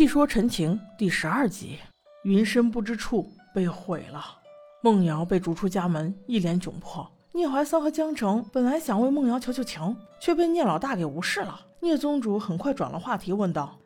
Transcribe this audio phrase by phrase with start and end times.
[0.00, 1.78] 细说陈情第十二集，
[2.22, 4.24] 云深不知处被毁了。
[4.80, 7.06] 孟瑶被逐出家门，一脸窘迫。
[7.32, 11.60] 聂怀桑和江澄本来想为孟瑶求求情，却被聂老大给无视了。
[11.80, 13.76] 聂宗主很快转了话题，问道：“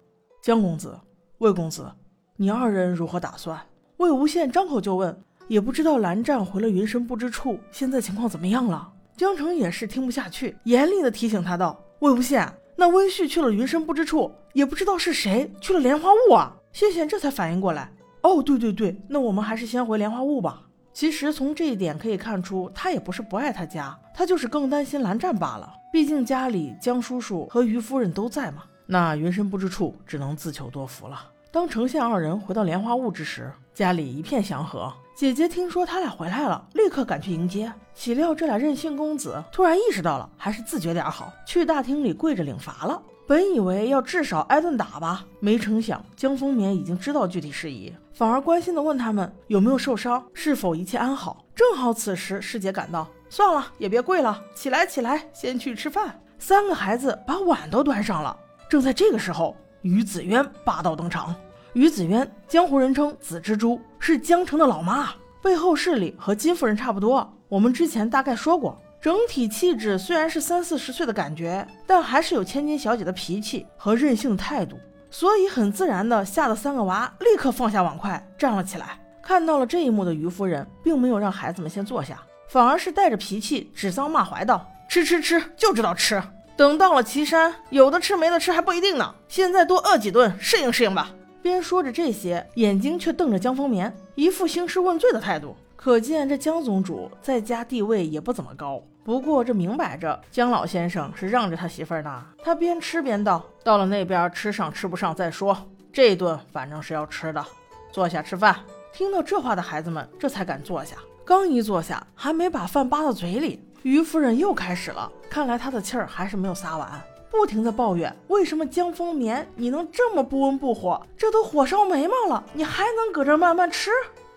[0.41, 0.97] 江公子，
[1.39, 1.91] 魏公子，
[2.37, 3.61] 你二人如何打算？”
[3.99, 8.89] 魏无羡张口就问，也不知道蓝湛回了云深不知处，现在情况怎么样了。
[9.17, 16.57] 江澄也是听不下去，严厉的提醒他道：“魏无羡。”那温煦去了云深不知处，也不知道是谁去了莲花坞啊！
[16.73, 17.91] 谢贤这才反应过来，
[18.23, 20.63] 哦，对对对，那我们还是先回莲花坞吧。
[20.93, 25.73] 其实从这一点可以看出，他也不是不爱他家，他就是更担心蓝湛罢了。
[25.93, 28.65] 毕竟家里江叔叔和于夫人都在嘛。
[28.87, 31.31] 那云深不知处只能自求多福了。
[31.51, 34.93] 当程宪二人回到莲花坞之时，家里一片祥和。
[35.15, 37.73] 姐姐听说他俩回来了，立刻赶去迎接。
[37.95, 43.01] 岂料这俩任性公子突然意识到了，还是自觉点好，去大厅里跪着领罚了。
[43.25, 51.45] 本以为要至少挨顿打吧，没成想江丰眠已经知道具体事宜，反而关心的问他们有没有受伤，是否一切安好。
[51.55, 56.21] 正好此时师姐赶到，算了，也别跪了，起来起来，先去吃饭。
[56.41, 58.37] 三个孩子把碗都端上了。
[58.69, 61.33] 正在这个时候，于子渊霸道登场。
[61.75, 65.11] 于子渊，江湖人称紫蜘蛛，是江城的老妈，
[65.43, 67.29] 背后势力和金夫人差不多。
[67.49, 74.79] 我们之前大概说过，整体气质虽然是三四十岁的感觉，但还是有千金小姐的脾气和任性态度，
[75.11, 78.97] 所以很自然的吓得三个娃立刻放下碗筷站了起来。
[79.21, 86.23] 看到了这一幕的于夫人，并没有让孩子们先坐下，反而是带着脾气指桑骂槐道：“吃吃吃，就知道吃。
[86.57, 89.13] 等到了岐山，有的吃没的吃还不一定呢。
[89.27, 91.11] 现在多饿几顿，适应适应吧。”
[91.45, 95.55] 边说着这些，眼睛却瞪着江丰眠，一副兴师问罪的态度。
[95.77, 98.83] 可见这江宗主在家地位也不怎么高。
[99.05, 102.25] 不过这明摆着，江老先生是让着他媳妇儿呢。
[102.43, 105.55] 他边吃边道：“到了那边吃上吃不上再说，
[105.93, 107.45] 这顿反正是要吃的。
[107.93, 108.57] 坐下吃饭。”
[108.95, 110.97] 听到这话的孩子们这才敢坐下。
[111.27, 115.13] 刚一坐下，还没把饭扒到嘴里，于夫人又开始了。
[115.29, 117.03] 看来她的气儿还是没有撒完。
[117.37, 121.05] 不停的抱怨，为什么江丰眠你能这么不温不火？
[121.17, 123.91] 这都火烧眉毛了，你还能搁这慢慢吃？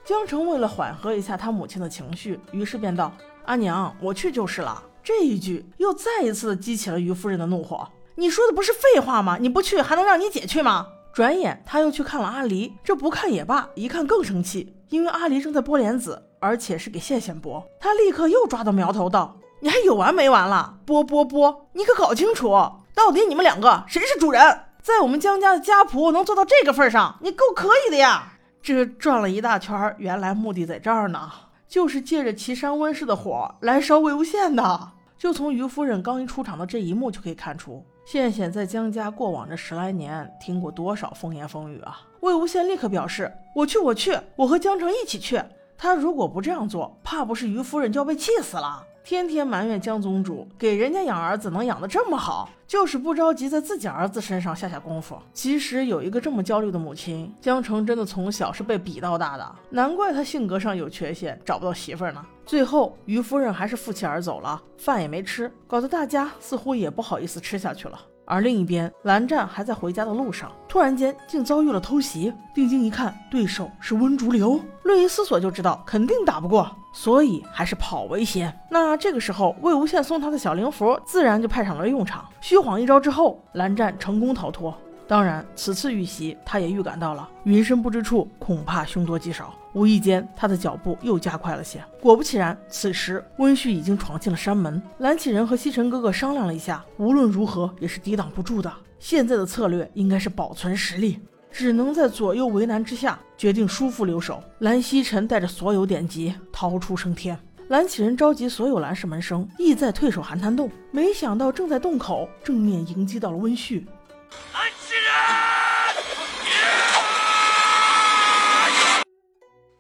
[0.04, 3.12] 江澄为了缓和一下他母亲的情绪，于是便道
[3.46, 7.88] ：“阿娘，我去就是了。”这一句又再一次激起了于夫人的怒火。
[8.16, 9.38] 你说的不是废话吗？
[9.40, 10.88] 你不去还能让你姐去吗？
[11.14, 17.64] 转眼他又去看了阿离，这不看也罢，一看更生气，因为阿离正在剥莲子，而且是给羡羡剥。
[17.80, 20.80] 他立刻又抓到苗头道：“你还有完没完了？
[20.86, 22.50] 剥剥剥，你可搞清楚！”
[22.98, 24.42] 到底你们两个谁是主人？
[24.82, 28.34] 在我们江家的家仆能做到这个份上，你够可以的呀！
[28.60, 31.30] 这转了一大圈，原来目的在这儿呢，
[31.68, 34.94] 就是借着岐山温氏的火来烧魏无羡的。
[35.16, 42.02] 就从于夫人刚一出场的这一幕就可以看出，羡羡在江家过往这十来年听过多少风言风语啊！
[42.22, 45.40] 魏无羡立刻表示：“我去，我去，我和江澄一起去。”
[45.78, 48.84] 他如果不这样做，怕不是于夫人就要被气死了。
[49.10, 55.18] 天天埋怨江宗主给人家养儿子能养得这么好，就是不着急在自己儿子身上下下功夫。
[55.32, 62.22] 其实有一个这么焦虑的母亲，江澄真的从小是被比到大的，难怪他性格上有缺陷，找不到媳妇儿呢。
[62.46, 67.98] 最后于夫人还是负气而走了，饭也没吃，搞得大家似乎也不好意思吃下去了。
[68.28, 72.34] 而另一边，蓝湛还在回家的路上，突然间竟遭遇了偷袭。
[72.54, 78.54] 定睛一看，对手是温竹流，略一思索就知道肯定打不过，所以还是跑为先。
[78.70, 82.26] 那这个时候，魏无羡送他的小灵符自然就派上了用场。
[82.42, 84.76] 虚晃一招之后，蓝湛成功逃脱。
[85.08, 89.54] 当然，此次遇袭，他也预感到了云深不知处，恐怕凶多吉少。
[89.74, 91.82] 无意间，他的脚步又加快了些。
[92.02, 94.82] 果不其然，此时温煦已经闯进了山门。
[94.98, 98.70] 蓝启仁和西尘哥哥商量了一下，无论如何也是抵挡不住的。
[99.00, 101.20] 现在的策略应该是保存实力，
[101.52, 104.44] 只能在左右为难之下，决定叔父留守。
[104.60, 107.38] 蓝曦臣带着所有典籍逃出升天。
[107.70, 110.70] 蓝启仁召集所有蓝氏门生，意在退守寒潭洞。
[110.92, 113.86] 没想到正在洞口，正面迎击到了温煦。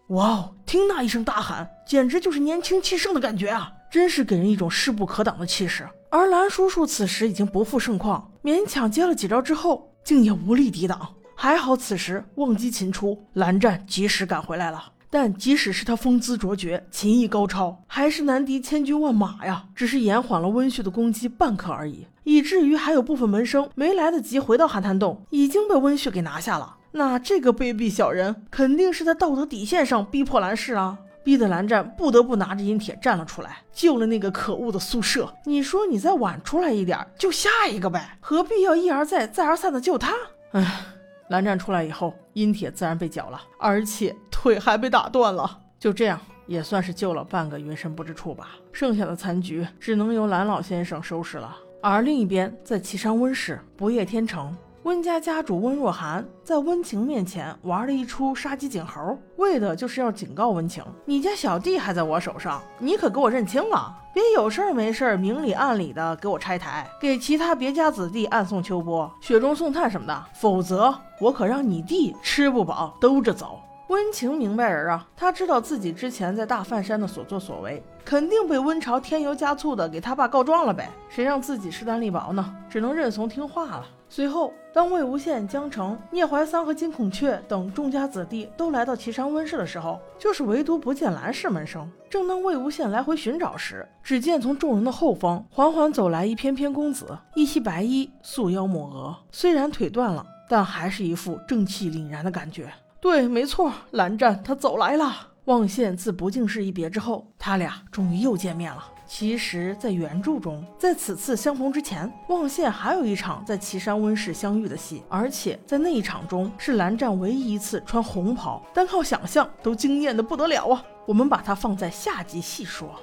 [0.07, 0.53] 哇哦！
[0.65, 3.73] 听那一声大喊，简直就是年轻气盛的感觉啊！
[3.91, 5.85] 真是给人一种势不可挡的气势。
[6.09, 11.13] 而蓝叔叔此时已经不复盛况，勉强接了几招之后，竟也无力抵挡。
[11.35, 14.93] 还好此时忘机擒出，蓝湛及时赶回来了。
[15.09, 19.65] 但即使是他风姿卓绝，琴艺高超，还是难敌千军万马呀！
[19.75, 26.76] 只是延缓了温煦的攻击半刻而已，以至于还有部分门生没来得及回到寒潭洞，已经被温煦给拿下了。
[26.91, 35.31] 那这个卑鄙小人肯定是在道德底线上逼迫蓝氏啊，逼得蓝湛不得不拿着阴铁站了出来，救了那个可恶的宿舍。
[35.43, 40.13] 你说你再晚出来一点，就下一个呗，何必要一而再再而三的救他？
[40.51, 40.85] 唉，
[41.27, 45.59] 蓝湛出来以后，阴铁自然被缴了，而且腿还被打断了。
[45.77, 48.51] 就这样，也算是救了半个云深不知处吧。
[48.71, 51.55] 剩下的残局只能由蓝老先生收拾了。
[51.81, 54.55] 而另一边，在岐山温室不夜天城。
[54.83, 73.59] 温家家主温若寒在温情面前玩了一出杀鸡儆猴，为的就是要警告温情：你家小弟还在我手上，你可给我认清了，别有事没事儿明里暗里的给我拆台，给其他别家子弟暗送秋波、雪中送炭什么的，否则我可让你弟吃不饱兜着走。
[73.89, 80.89] 温情明白人啊，他知道自己之前在大范山的所作所为，肯定被温朝添油加醋的给他爸告状了呗。
[81.09, 82.55] 谁让自己势单力薄呢？
[82.69, 83.85] 只能认怂听话了。
[84.09, 91.89] 随后，当魏无羡、江澄、聂怀桑和金孔雀等众家子弟都来到岐山温室的时候，就是唯独不见蓝氏门生。
[92.09, 97.05] 正当魏无羡来回寻找时，只见从众人的后方缓缓走来一翩翩公子，
[97.35, 102.71] 一袭白衣，素腰抹额，虽然腿断了，但还是一副正气凛然的感觉。
[103.01, 105.13] 对，没错，蓝湛他走来了。
[105.45, 108.83] 望羡自不敬氏一别之后，他俩终于又见面了。
[109.07, 120.83] 其实，在原著中，在此次相逢之前，望羡还有一场在岐山温室相遇的戏，而且在那一场中，是蓝湛唯一一次穿红袍，单靠想象都惊艳的不得了啊！
[121.05, 122.93] 我们把它放在下集细说。